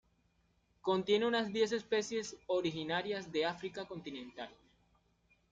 [0.81, 4.49] Contiene unas diez especies originarias de África continental.